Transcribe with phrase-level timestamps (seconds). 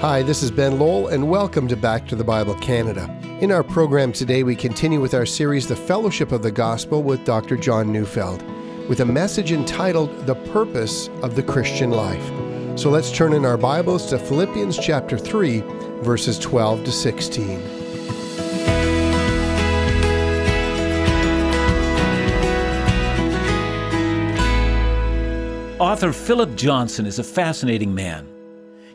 [0.00, 3.08] Hi, this is Ben Lowell, and welcome to Back to the Bible Canada.
[3.40, 7.24] In our program today, we continue with our series, The Fellowship of the Gospel, with
[7.24, 7.56] Dr.
[7.56, 8.42] John Neufeld,
[8.90, 12.26] with a message entitled The Purpose of the Christian Life.
[12.78, 15.60] So let's turn in our Bibles to Philippians chapter 3,
[16.02, 17.60] verses 12 to 16.
[25.80, 28.35] Author Philip Johnson is a fascinating man.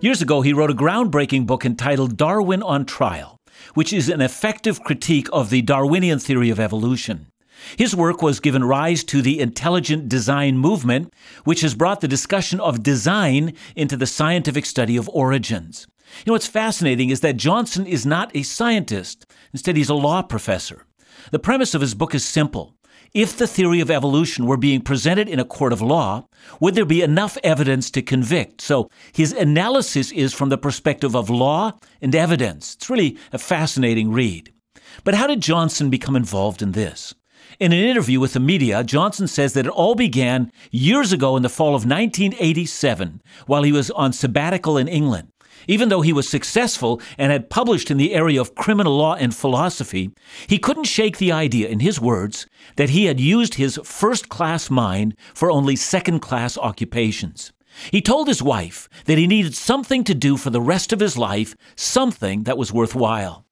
[0.01, 3.37] Years ago, he wrote a groundbreaking book entitled Darwin on Trial,
[3.75, 7.27] which is an effective critique of the Darwinian theory of evolution.
[7.77, 12.59] His work was given rise to the intelligent design movement, which has brought the discussion
[12.59, 15.85] of design into the scientific study of origins.
[16.25, 19.31] You know, what's fascinating is that Johnson is not a scientist.
[19.53, 20.87] Instead, he's a law professor.
[21.29, 22.73] The premise of his book is simple.
[23.13, 26.27] If the theory of evolution were being presented in a court of law,
[26.61, 28.61] would there be enough evidence to convict?
[28.61, 32.75] So his analysis is from the perspective of law and evidence.
[32.75, 34.53] It's really a fascinating read.
[35.03, 37.13] But how did Johnson become involved in this?
[37.59, 41.43] In an interview with the media, Johnson says that it all began years ago in
[41.43, 45.30] the fall of 1987 while he was on sabbatical in England.
[45.67, 49.35] Even though he was successful and had published in the area of criminal law and
[49.35, 50.11] philosophy,
[50.47, 54.69] he couldn't shake the idea, in his words, that he had used his first class
[54.69, 57.51] mind for only second class occupations.
[57.91, 61.17] He told his wife that he needed something to do for the rest of his
[61.17, 63.45] life, something that was worthwhile.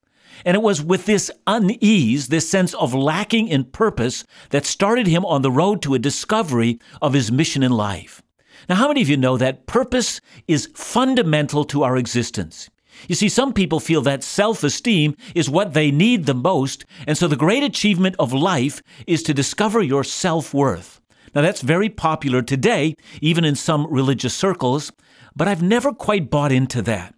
[0.46, 5.26] And it was with this unease, this sense of lacking in purpose, that started him
[5.26, 8.22] on the road to a discovery of his mission in life.
[8.68, 12.70] Now, how many of you know that purpose is fundamental to our existence?
[13.08, 17.18] You see, some people feel that self esteem is what they need the most, and
[17.18, 21.00] so the great achievement of life is to discover your self worth.
[21.34, 24.92] Now, that's very popular today, even in some religious circles,
[25.36, 27.14] but I've never quite bought into that.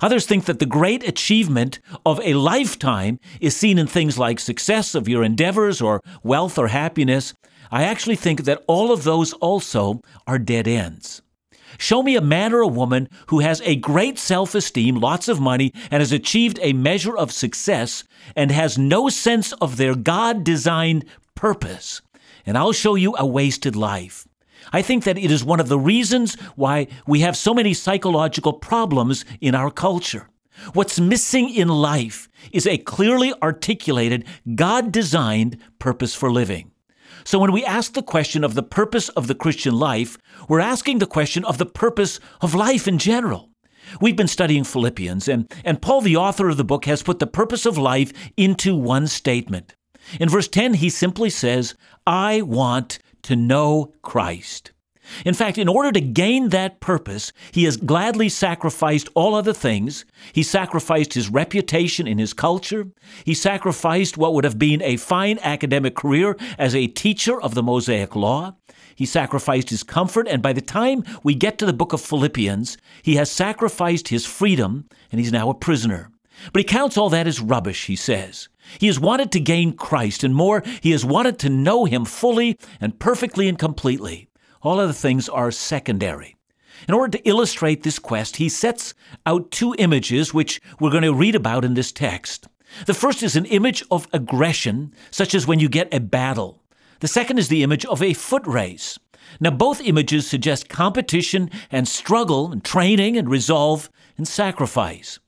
[0.00, 4.94] Others think that the great achievement of a lifetime is seen in things like success
[4.94, 7.34] of your endeavors or wealth or happiness,
[7.70, 11.22] I actually think that all of those also are dead ends.
[11.78, 15.40] Show me a man or a woman who has a great self esteem, lots of
[15.40, 18.04] money, and has achieved a measure of success
[18.34, 21.04] and has no sense of their God designed
[21.34, 22.00] purpose,
[22.44, 24.26] and I'll show you a wasted life.
[24.72, 28.54] I think that it is one of the reasons why we have so many psychological
[28.54, 30.28] problems in our culture.
[30.72, 36.72] What's missing in life is a clearly articulated, God designed purpose for living.
[37.26, 40.16] So when we ask the question of the purpose of the Christian life,
[40.48, 43.50] we're asking the question of the purpose of life in general.
[44.00, 47.26] We've been studying Philippians, and, and Paul, the author of the book, has put the
[47.26, 49.74] purpose of life into one statement.
[50.20, 51.74] In verse 10, he simply says,
[52.06, 54.70] I want to know Christ.
[55.24, 60.04] In fact, in order to gain that purpose, he has gladly sacrificed all other things.
[60.32, 62.88] He sacrificed his reputation in his culture.
[63.24, 67.62] He sacrificed what would have been a fine academic career as a teacher of the
[67.62, 68.56] Mosaic Law.
[68.94, 72.78] He sacrificed his comfort, and by the time we get to the book of Philippians,
[73.02, 76.10] he has sacrificed his freedom, and he's now a prisoner.
[76.52, 78.48] But he counts all that as rubbish, he says.
[78.78, 82.58] He has wanted to gain Christ, and more, he has wanted to know him fully
[82.80, 84.28] and perfectly and completely.
[84.66, 86.34] All other things are secondary.
[86.88, 88.94] In order to illustrate this quest, he sets
[89.24, 92.48] out two images which we're going to read about in this text.
[92.84, 96.64] The first is an image of aggression, such as when you get a battle.
[96.98, 98.98] The second is the image of a foot race.
[99.38, 103.88] Now, both images suggest competition and struggle and training and resolve
[104.18, 105.20] and sacrifice.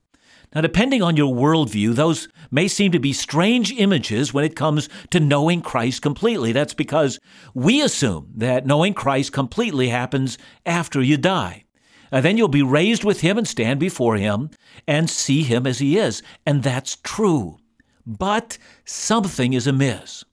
[0.55, 4.89] Now, depending on your worldview, those may seem to be strange images when it comes
[5.11, 6.53] to knowing Christ completely.
[6.53, 7.19] That's because
[7.53, 11.65] we assume that knowing Christ completely happens after you die.
[12.11, 14.51] Uh, then you'll be raised with Him and stand before Him
[14.87, 16.23] and see Him as He is.
[16.47, 17.59] And that's true.
[18.07, 18.57] But
[18.87, 20.25] something is amiss.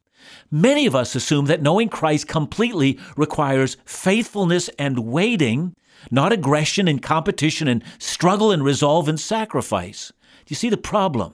[0.50, 5.76] Many of us assume that knowing Christ completely requires faithfulness and waiting
[6.12, 10.12] not aggression and competition and struggle and resolve and sacrifice.
[10.46, 11.34] Do you see the problem?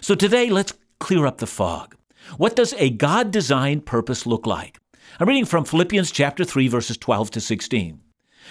[0.00, 1.96] So today, let's clear up the fog.
[2.36, 4.78] What does a God designed purpose look like?
[5.18, 8.00] I'm reading from Philippians chapter 3, verses 12 to 16.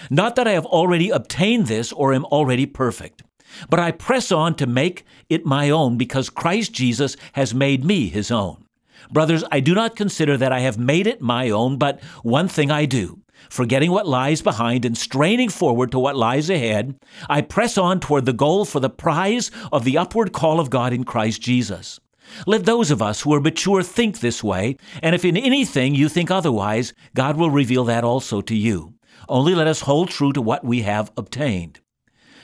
[0.10, 3.24] Not that I have already obtained this or am already perfect,
[3.70, 8.10] but I press on to make it my own because Christ Jesus has made me
[8.10, 8.66] his own.
[9.12, 12.70] Brothers, I do not consider that I have made it my own, but one thing
[12.70, 16.96] I do Forgetting what lies behind and straining forward to what lies ahead,
[17.30, 20.94] I press on toward the goal for the prize of the upward call of God
[20.94, 22.00] in Christ Jesus.
[22.48, 26.08] Let those of us who are mature think this way, and if in anything you
[26.08, 28.94] think otherwise, God will reveal that also to you.
[29.28, 31.82] Only let us hold true to what we have obtained.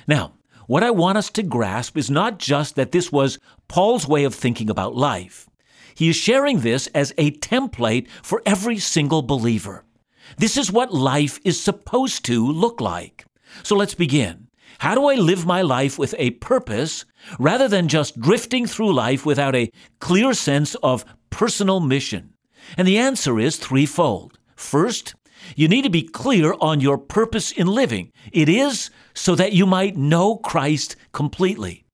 [0.07, 0.33] Now,
[0.67, 3.39] what I want us to grasp is not just that this was
[3.69, 5.47] Paul's way of thinking about life.
[5.95, 9.83] He is sharing this as a template for every single believer.
[10.37, 13.25] This is what life is supposed to look like.
[13.63, 14.47] So let's begin.
[14.79, 17.05] How do I live my life with a purpose
[17.39, 22.33] rather than just drifting through life without a clear sense of personal mission?
[22.77, 24.37] And the answer is threefold.
[24.55, 25.15] First,
[25.55, 28.11] you need to be clear on your purpose in living.
[28.31, 31.85] It is so that you might know Christ completely.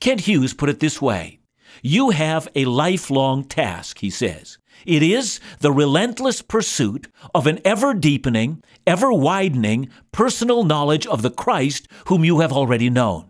[0.00, 1.40] Kent Hughes put it this way
[1.82, 4.58] You have a lifelong task, he says.
[4.86, 11.30] It is the relentless pursuit of an ever deepening, ever widening personal knowledge of the
[11.30, 13.28] Christ whom you have already known.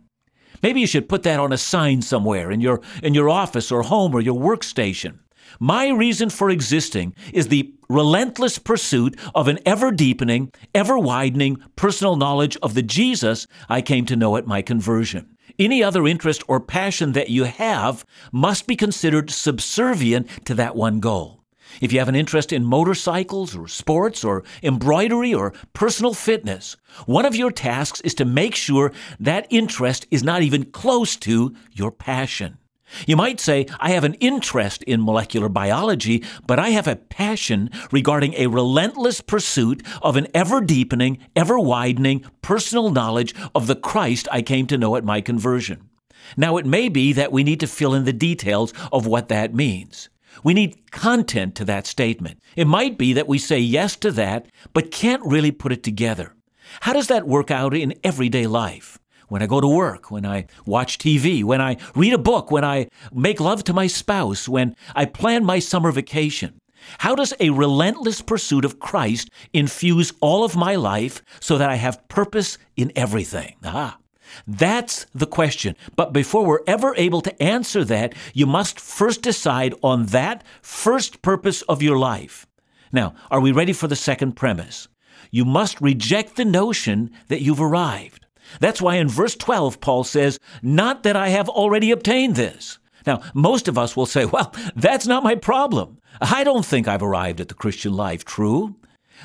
[0.62, 3.82] Maybe you should put that on a sign somewhere in your, in your office or
[3.82, 5.20] home or your workstation.
[5.60, 12.16] My reason for existing is the relentless pursuit of an ever deepening, ever widening personal
[12.16, 15.36] knowledge of the Jesus I came to know at my conversion.
[15.58, 21.00] Any other interest or passion that you have must be considered subservient to that one
[21.00, 21.37] goal.
[21.80, 26.76] If you have an interest in motorcycles or sports or embroidery or personal fitness,
[27.06, 31.54] one of your tasks is to make sure that interest is not even close to
[31.72, 32.58] your passion.
[33.06, 37.70] You might say, I have an interest in molecular biology, but I have a passion
[37.92, 44.26] regarding a relentless pursuit of an ever deepening, ever widening personal knowledge of the Christ
[44.32, 45.90] I came to know at my conversion.
[46.36, 49.54] Now, it may be that we need to fill in the details of what that
[49.54, 50.08] means.
[50.44, 52.40] We need content to that statement.
[52.56, 56.34] It might be that we say yes to that, but can't really put it together.
[56.80, 58.98] How does that work out in everyday life?
[59.28, 62.64] when I go to work, when I watch TV, when I read a book, when
[62.64, 66.60] I make love to my spouse, when I plan my summer vacation?
[66.98, 71.74] How does a relentless pursuit of Christ infuse all of my life so that I
[71.74, 73.56] have purpose in everything?
[73.64, 73.98] Ah,
[74.46, 75.76] that's the question.
[75.96, 81.22] But before we're ever able to answer that, you must first decide on that first
[81.22, 82.46] purpose of your life.
[82.92, 84.88] Now, are we ready for the second premise?
[85.30, 88.26] You must reject the notion that you've arrived.
[88.60, 92.78] That's why in verse 12, Paul says, Not that I have already obtained this.
[93.06, 95.98] Now, most of us will say, Well, that's not my problem.
[96.20, 98.76] I don't think I've arrived at the Christian life, true?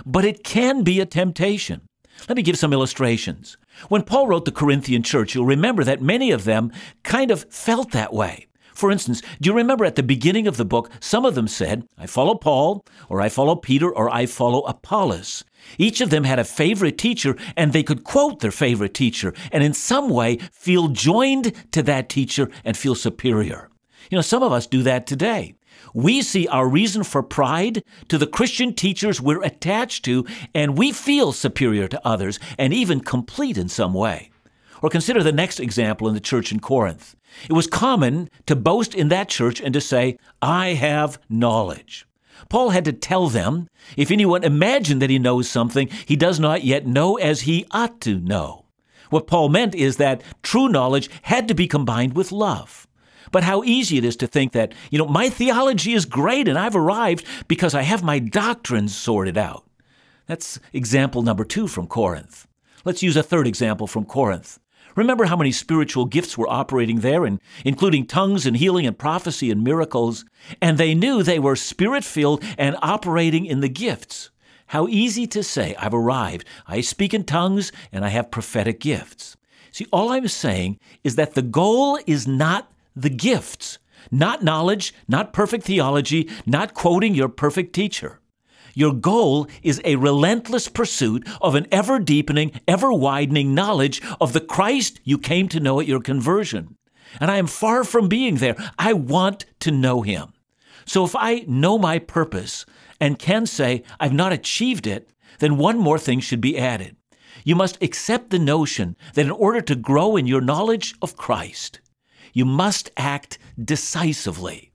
[0.05, 1.81] But it can be a temptation.
[2.27, 3.57] Let me give some illustrations.
[3.89, 6.71] When Paul wrote the Corinthian church, you'll remember that many of them
[7.03, 8.47] kind of felt that way.
[8.73, 11.87] For instance, do you remember at the beginning of the book, some of them said,
[11.97, 15.43] I follow Paul, or I follow Peter, or I follow Apollos.
[15.77, 19.63] Each of them had a favorite teacher, and they could quote their favorite teacher, and
[19.63, 23.69] in some way feel joined to that teacher and feel superior.
[24.09, 25.55] You know, some of us do that today.
[25.93, 30.91] We see our reason for pride to the Christian teachers we're attached to, and we
[30.91, 34.31] feel superior to others and even complete in some way.
[34.81, 37.15] Or consider the next example in the church in Corinth.
[37.49, 42.05] It was common to boast in that church and to say, I have knowledge.
[42.49, 46.63] Paul had to tell them if anyone imagined that he knows something, he does not
[46.63, 48.65] yet know as he ought to know.
[49.09, 52.87] What Paul meant is that true knowledge had to be combined with love.
[53.31, 56.57] But how easy it is to think that, you know, my theology is great and
[56.57, 59.65] I've arrived because I have my doctrines sorted out.
[60.25, 62.47] That's example number two from Corinth.
[62.85, 64.59] Let's use a third example from Corinth.
[64.95, 69.49] Remember how many spiritual gifts were operating there, and including tongues and healing and prophecy
[69.49, 70.23] and miracles,
[70.61, 74.29] and they knew they were spirit filled and operating in the gifts.
[74.67, 76.45] How easy to say, I've arrived.
[76.67, 79.35] I speak in tongues and I have prophetic gifts.
[79.71, 83.79] See, all I'm saying is that the goal is not the gifts,
[84.11, 88.19] not knowledge, not perfect theology, not quoting your perfect teacher.
[88.75, 94.41] Your goal is a relentless pursuit of an ever deepening, ever widening knowledge of the
[94.41, 96.75] Christ you came to know at your conversion.
[97.19, 98.55] And I am far from being there.
[98.79, 100.33] I want to know Him.
[100.85, 102.65] So if I know my purpose
[102.99, 105.09] and can say I've not achieved it,
[105.39, 106.95] then one more thing should be added.
[107.43, 111.79] You must accept the notion that in order to grow in your knowledge of Christ,
[112.33, 114.71] you must act decisively.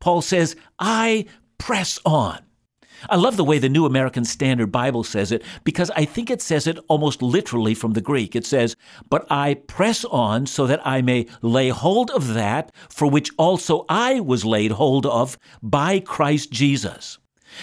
[0.00, 1.26] Paul says, I
[1.58, 2.40] press on.
[3.10, 6.40] I love the way the New American Standard Bible says it because I think it
[6.40, 8.34] says it almost literally from the Greek.
[8.34, 8.76] It says,
[9.10, 13.84] But I press on so that I may lay hold of that for which also
[13.88, 17.18] I was laid hold of by Christ Jesus.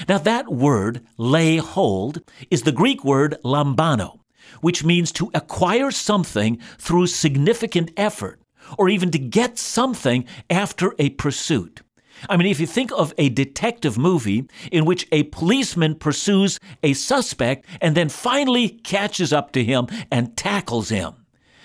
[0.08, 4.20] Now, that word, lay hold, is the Greek word lambano,
[4.62, 8.41] which means to acquire something through significant effort,
[8.78, 11.82] or even to get something after a pursuit.
[12.30, 16.94] I mean, if you think of a detective movie in which a policeman pursues a
[16.94, 21.14] suspect and then finally catches up to him and tackles him.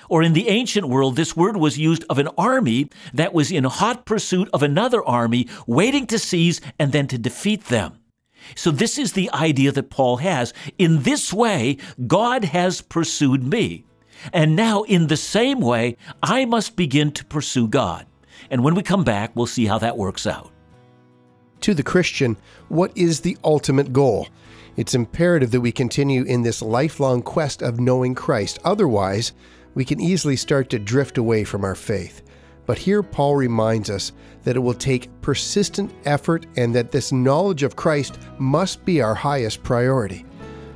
[0.08, 3.64] Or in the ancient world, this word was used of an army that was in
[3.64, 7.98] hot pursuit of another army, waiting to seize and then to defeat them.
[8.54, 10.54] So, this is the idea that Paul has.
[10.78, 13.84] In this way, God has pursued me.
[14.32, 18.06] And now, in the same way, I must begin to pursue God.
[18.50, 20.50] And when we come back, we'll see how that works out.
[21.60, 22.36] To the Christian,
[22.68, 24.28] what is the ultimate goal?
[24.76, 28.58] It's imperative that we continue in this lifelong quest of knowing Christ.
[28.64, 29.32] Otherwise,
[29.74, 32.22] we can easily start to drift away from our faith.
[32.66, 37.62] But here Paul reminds us that it will take persistent effort and that this knowledge
[37.62, 40.24] of Christ must be our highest priority.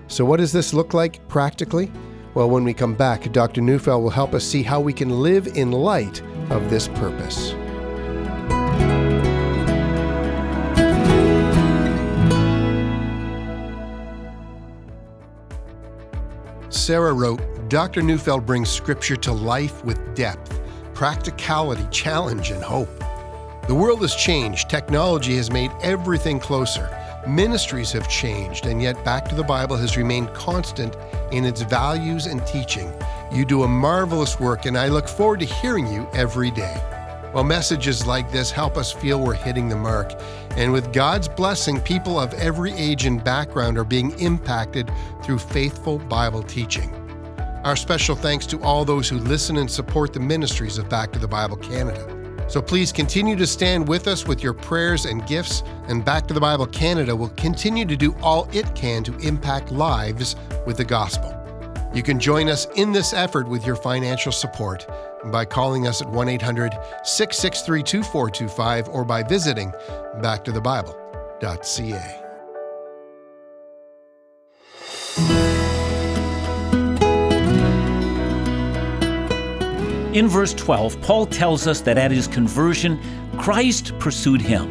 [0.07, 1.91] So, what does this look like practically?
[2.33, 3.61] Well, when we come back, Dr.
[3.61, 7.55] Neufeld will help us see how we can live in light of this purpose.
[16.69, 18.01] Sarah wrote Dr.
[18.01, 20.61] Neufeld brings scripture to life with depth,
[20.95, 22.89] practicality, challenge, and hope.
[23.67, 24.71] The world has changed.
[24.71, 26.89] Technology has made everything closer.
[27.27, 30.97] Ministries have changed, and yet Back to the Bible has remained constant
[31.33, 32.93] in its values and teaching.
[33.31, 36.83] You do a marvelous work, and I look forward to hearing you every day.
[37.35, 40.13] Well, messages like this help us feel we're hitting the mark.
[40.57, 44.91] And with God's blessing, people of every age and background are being impacted
[45.23, 46.93] through faithful Bible teaching.
[47.65, 51.19] Our special thanks to all those who listen and support the ministries of Back to
[51.19, 52.20] the Bible Canada.
[52.51, 56.35] So please continue to stand with us with your prayers and gifts, and Back to
[56.35, 60.35] the Bible Canada will continue to do all it can to impact lives
[60.67, 61.33] with the gospel.
[61.95, 64.85] You can join us in this effort with your financial support
[65.27, 66.73] by calling us at 1 800
[67.05, 69.71] 663 2425 or by visiting
[70.17, 72.30] backtothebible.ca.
[80.13, 83.01] In verse 12, Paul tells us that at his conversion,
[83.39, 84.69] Christ pursued him.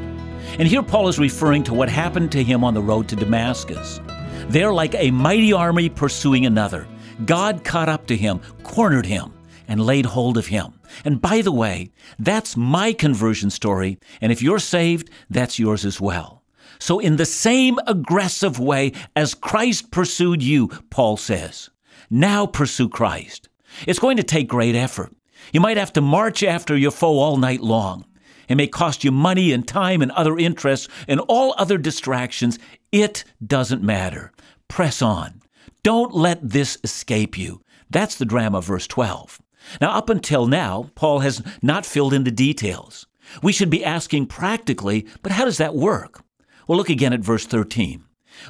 [0.60, 4.02] And here Paul is referring to what happened to him on the road to Damascus.
[4.50, 6.86] There, like a mighty army pursuing another,
[7.26, 9.32] God caught up to him, cornered him,
[9.70, 10.74] and laid hold of him.
[11.06, 16.02] And by the way, that's my conversion story, and if you're saved, that's yours as
[16.02, 16.44] well.
[16.80, 21.70] So, in the same aggressive way as Christ pursued you, Paul says,
[22.10, 23.48] now pursue Christ.
[23.88, 25.14] It's going to take great effort.
[25.54, 28.06] You might have to march after your foe all night long.
[28.48, 32.58] It may cost you money and time and other interests and all other distractions.
[32.92, 34.32] It doesn't matter.
[34.68, 35.42] Press on.
[35.84, 37.62] Don't let this escape you.
[37.90, 39.42] That's the drama, verse 12.
[39.82, 43.06] Now, up until now, Paul has not filled in the details.
[43.44, 46.24] We should be asking practically, but how does that work?
[46.68, 48.04] Well, look again at verse 13.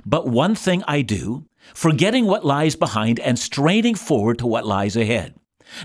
[0.06, 4.96] But one thing I do, forgetting what lies behind and straining forward to what lies
[4.96, 5.36] ahead.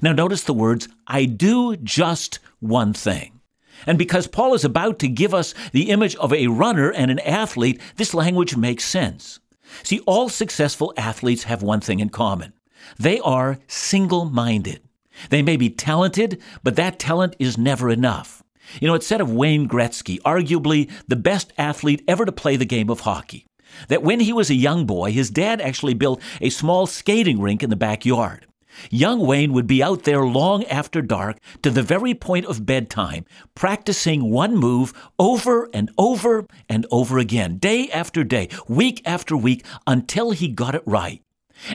[0.03, 3.41] Now, notice the words, I do just one thing.
[3.87, 7.19] And because Paul is about to give us the image of a runner and an
[7.21, 9.41] athlete, this language makes sense.
[9.83, 12.53] See, all successful athletes have one thing in common
[12.99, 14.83] they are single minded.
[15.31, 18.43] They may be talented, but that talent is never enough.
[18.81, 22.67] You know, it's said of Wayne Gretzky, arguably the best athlete ever to play the
[22.67, 23.47] game of hockey,
[23.89, 27.63] that when he was a young boy, his dad actually built a small skating rink
[27.63, 28.47] in the backyard.
[28.91, 33.25] Young Wayne would be out there long after dark to the very point of bedtime,
[33.55, 39.65] practicing one move over and over and over again, day after day, week after week,
[39.87, 41.23] until he got it right.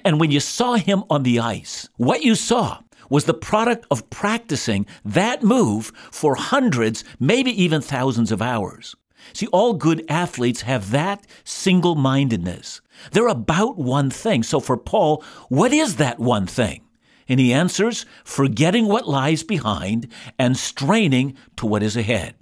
[0.03, 2.79] And when you saw him on the ice, what you saw
[3.09, 8.95] was the product of practicing that move for hundreds, maybe even thousands of hours.
[9.33, 12.81] See, all good athletes have that single mindedness.
[13.11, 14.43] They're about one thing.
[14.43, 16.81] So for Paul, what is that one thing?
[17.29, 22.35] And he answers, forgetting what lies behind and straining to what is ahead.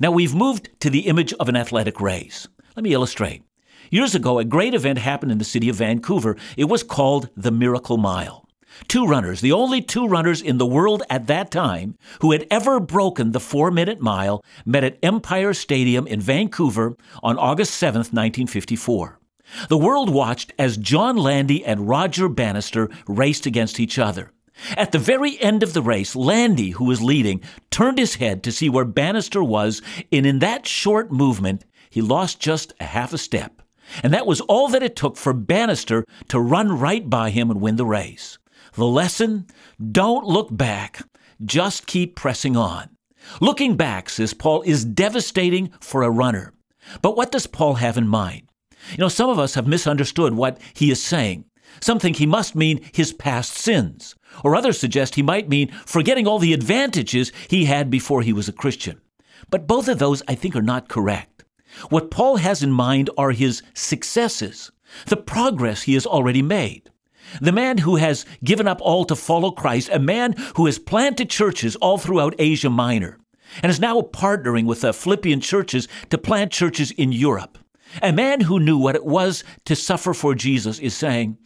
[0.00, 2.48] Now we've moved to the image of an athletic race.
[2.74, 3.42] Let me illustrate.
[3.90, 6.36] Years ago, a great event happened in the city of Vancouver.
[6.56, 8.48] It was called the Miracle Mile.
[8.88, 12.80] Two runners, the only two runners in the world at that time who had ever
[12.80, 19.20] broken the four minute mile, met at Empire Stadium in Vancouver on August 7, 1954.
[19.68, 24.32] The world watched as John Landy and Roger Bannister raced against each other.
[24.76, 28.52] At the very end of the race, Landy, who was leading, turned his head to
[28.52, 29.82] see where Bannister was,
[30.12, 33.62] and in that short movement, he lost just a half a step.
[34.02, 37.60] And that was all that it took for Bannister to run right by him and
[37.60, 38.38] win the race.
[38.74, 39.46] The lesson
[39.92, 41.02] don't look back,
[41.44, 42.90] just keep pressing on.
[43.40, 46.52] Looking back, says Paul, is devastating for a runner.
[47.02, 48.43] But what does Paul have in mind?
[48.90, 51.44] You know, some of us have misunderstood what he is saying.
[51.80, 54.14] Some think he must mean his past sins.
[54.42, 58.48] Or others suggest he might mean forgetting all the advantages he had before he was
[58.48, 59.00] a Christian.
[59.50, 61.44] But both of those, I think, are not correct.
[61.88, 64.70] What Paul has in mind are his successes,
[65.06, 66.90] the progress he has already made.
[67.40, 71.30] The man who has given up all to follow Christ, a man who has planted
[71.30, 73.18] churches all throughout Asia Minor,
[73.62, 77.58] and is now partnering with the Philippian churches to plant churches in Europe.
[78.02, 81.38] A man who knew what it was to suffer for Jesus is saying,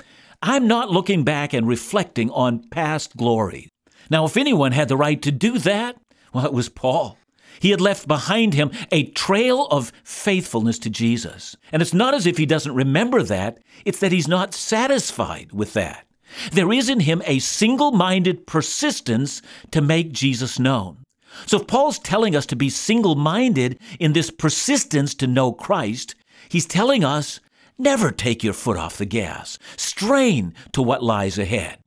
[0.43, 3.69] I'm not looking back and reflecting on past glory.
[4.11, 5.97] Now, if anyone had the right to do that,
[6.33, 7.19] well, it was Paul.
[7.61, 11.57] He had left behind him a trail of faithfulness to Jesus.
[11.73, 15.73] And it's not as if he doesn't remember that, it's that he's not satisfied with
[15.73, 16.07] that.
[16.53, 20.99] There is in him a single minded persistence to make Jesus known.
[21.47, 26.15] So if Paul's telling us to be single minded in this persistence to know Christ,
[26.49, 27.41] he's telling us
[27.79, 31.79] never take your foot off the gas, strain to what lies ahead.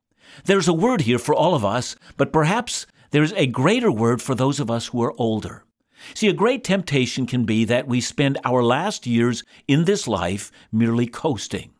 [0.44, 4.34] There's a word here for all of us, but perhaps there's a greater word for
[4.34, 5.64] those of us who are older.
[6.14, 10.50] See, a great temptation can be that we spend our last years in this life
[10.72, 11.70] merely coasting.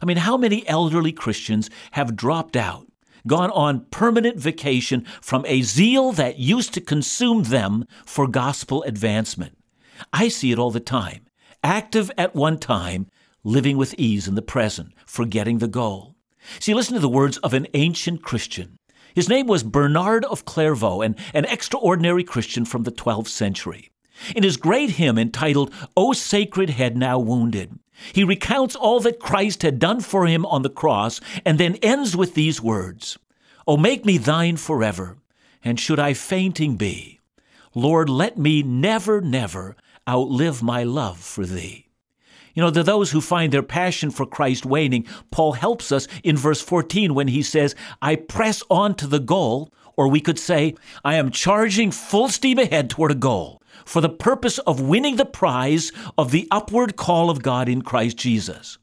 [0.00, 2.86] I mean, how many elderly Christians have dropped out,
[3.26, 9.58] gone on permanent vacation from a zeal that used to consume them for gospel advancement?
[10.12, 11.25] I see it all the time.
[11.66, 13.08] Active at one time,
[13.42, 16.14] living with ease in the present, forgetting the goal.
[16.60, 18.78] See, listen to the words of an ancient Christian.
[19.16, 23.90] His name was Bernard of Clairvaux, an, an extraordinary Christian from the 12th century.
[24.36, 27.76] In his great hymn entitled, O Sacred Head Now Wounded,
[28.12, 32.16] he recounts all that Christ had done for him on the cross and then ends
[32.16, 33.18] with these words
[33.66, 35.16] O make me thine forever,
[35.64, 37.18] and should I fainting be,
[37.74, 39.74] Lord, let me never, never
[40.08, 41.86] outlive my love for thee.
[42.54, 46.36] You know, to those who find their passion for Christ waning, Paul helps us in
[46.38, 50.74] verse 14 when he says, I press on to the goal, or we could say,
[51.04, 55.26] I am charging full steam ahead toward a goal for the purpose of winning the
[55.26, 58.78] prize of the upward call of God in Christ Jesus.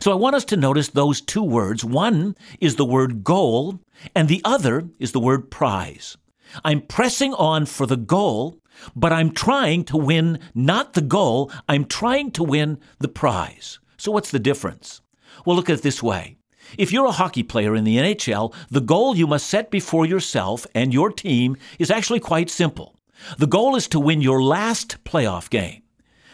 [0.00, 1.84] So I want us to notice those two words.
[1.84, 3.80] One is the word goal,
[4.14, 6.16] and the other is the word prize.
[6.64, 8.62] I'm pressing on for the goal
[8.94, 13.78] but I'm trying to win not the goal, I'm trying to win the prize.
[13.96, 15.00] So, what's the difference?
[15.44, 16.36] Well, look at it this way.
[16.78, 20.66] If you're a hockey player in the NHL, the goal you must set before yourself
[20.74, 22.96] and your team is actually quite simple.
[23.38, 25.82] The goal is to win your last playoff game.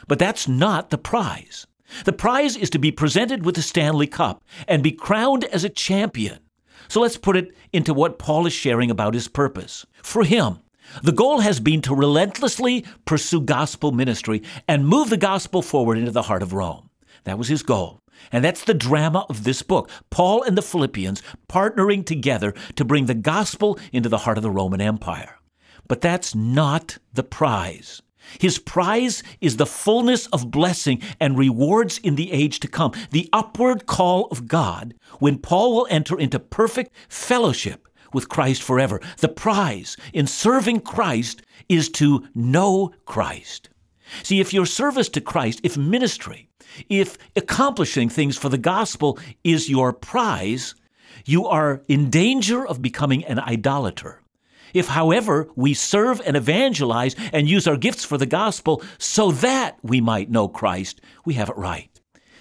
[0.06, 1.66] But that's not the prize.
[2.04, 5.68] The prize is to be presented with the Stanley Cup and be crowned as a
[5.68, 6.38] champion.
[6.88, 9.86] So let's put it into what Paul is sharing about his purpose.
[10.02, 10.60] For him,
[11.02, 16.10] the goal has been to relentlessly pursue gospel ministry and move the gospel forward into
[16.10, 16.88] the heart of Rome.
[17.24, 18.00] That was his goal.
[18.32, 19.90] And that's the drama of this book.
[20.10, 24.50] Paul and the Philippians partnering together to bring the gospel into the heart of the
[24.50, 25.38] Roman Empire.
[25.86, 28.02] But that's not the prize.
[28.38, 33.28] His prize is the fullness of blessing and rewards in the age to come, the
[33.32, 39.00] upward call of God, when Paul will enter into perfect fellowship with Christ forever.
[39.18, 43.70] The prize in serving Christ is to know Christ.
[44.22, 46.48] See, if your service to Christ, if ministry,
[46.88, 50.74] if accomplishing things for the gospel is your prize,
[51.24, 54.22] you are in danger of becoming an idolater.
[54.74, 59.78] If, however, we serve and evangelize and use our gifts for the gospel so that
[59.82, 61.90] we might know Christ, we have it right.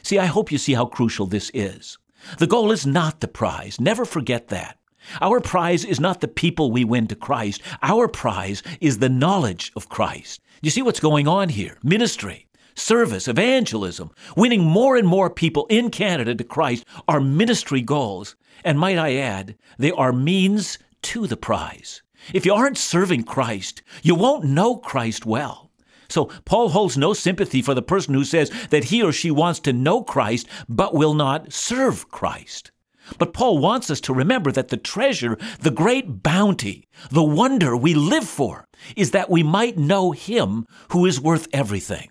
[0.03, 1.97] See, I hope you see how crucial this is.
[2.39, 3.79] The goal is not the prize.
[3.79, 4.77] Never forget that.
[5.21, 7.61] Our prize is not the people we win to Christ.
[7.81, 10.41] Our prize is the knowledge of Christ.
[10.61, 11.77] You see what's going on here?
[11.83, 18.35] Ministry, service, evangelism, winning more and more people in Canada to Christ are ministry goals.
[18.63, 22.01] And might I add, they are means to the prize.
[22.33, 25.71] If you aren't serving Christ, you won't know Christ well.
[26.09, 29.59] So Paul holds no sympathy for the person who says that he or she wants
[29.61, 32.71] to know Christ but will not serve Christ.
[33.17, 37.93] But Paul wants us to remember that the treasure, the great bounty, the wonder we
[37.93, 42.09] live for is that we might know Him who is worth everything.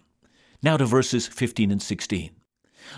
[0.62, 2.30] Now to verses 15 and 16.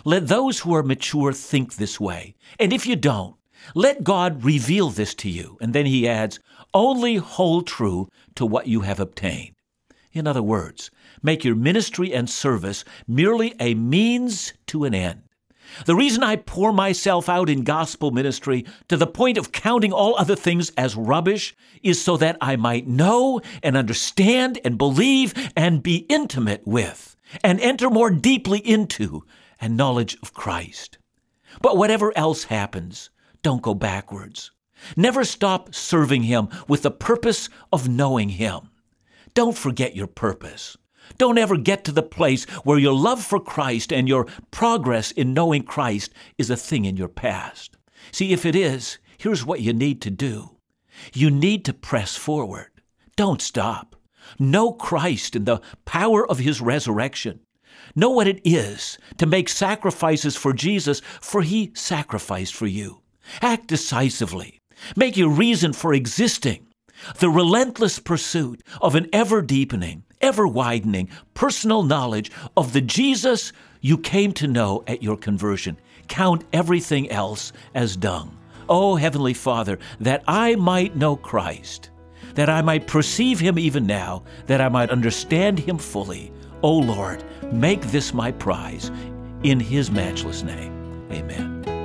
[0.05, 3.37] Let those who are mature think this way, and if you don't,
[3.75, 5.59] let God reveal this to you.
[5.61, 6.38] And then he adds,
[6.74, 9.54] only hold true to what you have obtained.
[10.12, 10.90] In other words,
[11.22, 15.22] make your ministry and service merely a means to an end.
[15.85, 20.16] The reason I pour myself out in gospel ministry to the point of counting all
[20.16, 25.83] other things as rubbish is so that I might know and understand and believe and
[25.83, 29.24] be intimate with and enter more deeply into
[29.61, 30.98] a knowledge of Christ.
[31.61, 33.11] But whatever else happens,
[33.42, 34.50] don't go backwards.
[34.97, 38.71] Never stop serving Him with the purpose of knowing Him.
[39.35, 40.77] Don't forget your purpose.
[41.17, 45.33] Don't ever get to the place where your love for Christ and your progress in
[45.33, 47.77] knowing Christ is a thing in your past.
[48.12, 50.51] See, if it is, here's what you need to do
[51.12, 52.71] you need to press forward.
[53.17, 53.97] Don't stop.
[54.38, 57.41] Know Christ and the power of His resurrection.
[57.95, 63.03] Know what it is to make sacrifices for Jesus, for He sacrificed for you.
[63.41, 64.58] Act decisively.
[64.97, 66.69] Make your reason for existing
[67.19, 73.97] the relentless pursuit of an ever deepening, ever widening personal knowledge of the Jesus you
[73.97, 75.79] came to know at your conversion.
[76.09, 78.37] Count everything else as dung.
[78.69, 81.91] Oh, Heavenly Father, that I might know Christ,
[82.35, 86.33] that I might perceive Him even now, that I might understand Him fully.
[86.62, 88.91] O oh Lord, make this my prize.
[89.45, 91.78] In His matchless name, amen.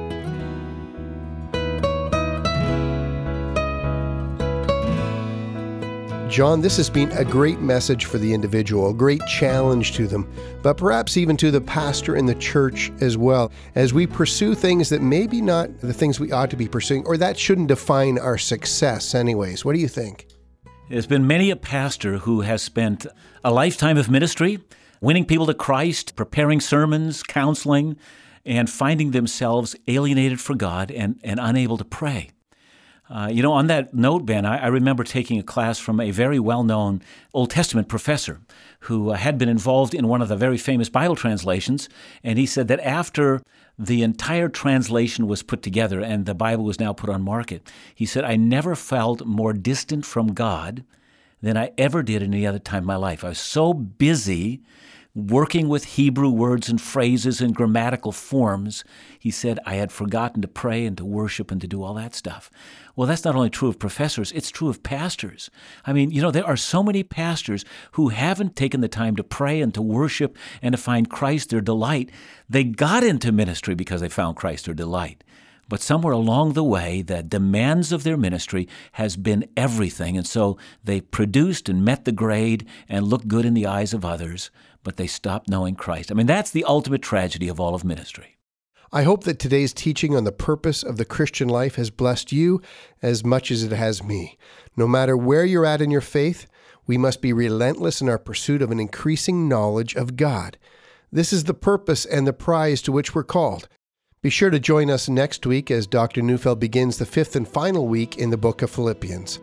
[6.34, 10.28] John, this has been a great message for the individual, a great challenge to them,
[10.64, 14.90] but perhaps even to the pastor in the church as well, as we pursue things
[14.90, 18.40] that maybe not the things we ought to be pursuing, or that shouldn't define our
[18.40, 19.64] success, anyways.
[19.64, 20.26] What do you think?
[20.90, 23.06] There's been many a pastor who has spent
[23.44, 24.58] a lifetime of ministry,
[25.02, 27.96] winning people to Christ, preparing sermons, counseling,
[28.44, 32.32] and finding themselves alienated from God and, and unable to pray.
[33.14, 36.10] Uh, you know, on that note, Ben, I, I, remember taking a class from a
[36.10, 37.00] very well known
[37.32, 38.42] Old Testament professor
[38.80, 41.88] who uh, had been involved in one of the very famous Bible translations.
[42.24, 43.44] And he said that after
[43.78, 48.08] the entire translation was put together and the Bible was now put on market, he
[48.08, 50.84] said, I never felt more distant from God
[51.40, 53.24] than I ever did any other time in my life.
[53.24, 54.64] I was so busy
[55.16, 58.84] working with Hebrew words and phrases and grammatical forms,
[59.20, 62.16] he said, I had forgotten to pray and to worship and to do all that
[62.16, 62.50] stuff.
[62.96, 65.52] Well, that's not only true of professors, it's true of pastors.
[65.86, 69.24] I mean, you know, there are so many pastors who haven't taken the time to
[69.24, 72.10] pray and to worship and to find Christ their delight.
[72.50, 75.24] They got into ministry because they found Christ their delight.
[75.70, 80.18] But somewhere along the way, the demands of their ministry has been everything.
[80.18, 84.04] And so they produced and met the grade and looked good in the eyes of
[84.04, 84.52] others
[84.84, 86.12] but they stopped knowing Christ.
[86.12, 88.38] I mean, that's the ultimate tragedy of all of ministry.
[88.92, 92.62] I hope that today's teaching on the purpose of the Christian life has blessed you
[93.02, 94.38] as much as it has me.
[94.78, 96.46] No matter where you're at in your faith,
[96.86, 100.60] we must be relentless in our pursuit of an increasing knowledge of God.
[101.12, 103.68] This is the purpose and the prize to which we're called.
[104.22, 106.22] Be sure to join us next week as Dr.
[106.22, 109.40] Neufeld begins the fifth and final week in the book of Philippians.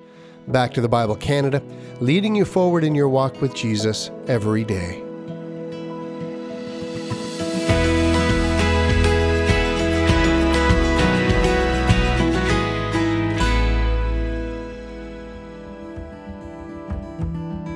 [0.49, 1.63] Back to the Bible Canada,
[2.01, 5.10] leading you forward in your walk with Jesus every day.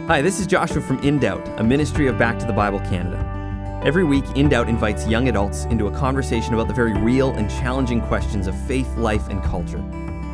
[0.06, 3.80] Hi, this is Joshua from In Doubt, a ministry of Back to the Bible Canada.
[3.82, 7.48] Every week, In Doubt invites young adults into a conversation about the very real and
[7.48, 9.82] challenging questions of faith, life, and culture.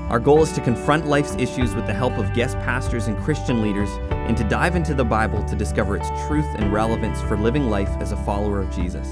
[0.08, 3.62] Our goal is to confront life's issues with the help of guest pastors and Christian
[3.62, 7.70] leaders, and to dive into the Bible to discover its truth and relevance for living
[7.70, 9.08] life as a follower of Jesus.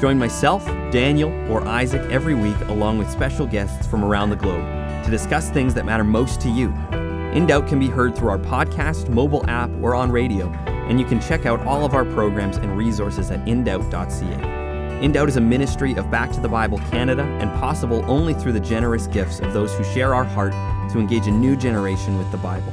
[0.00, 4.64] Join myself, Daniel, or Isaac every week, along with special guests from around the globe,
[5.04, 6.74] to discuss things that matter most to you
[7.32, 10.48] in Doubt can be heard through our podcast, mobile app, or on radio,
[10.88, 14.62] and you can check out all of our programs and resources at indoubt.ca.
[15.02, 18.52] In Doubt is a ministry of Back to the Bible Canada and possible only through
[18.52, 20.52] the generous gifts of those who share our heart
[20.92, 22.72] to engage a new generation with the Bible.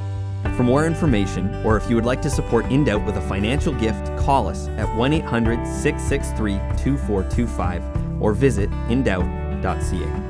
[0.55, 3.73] For more information, or if you would like to support In Doubt with a financial
[3.73, 10.28] gift, call us at 1 800 663 2425 or visit indoubt.ca.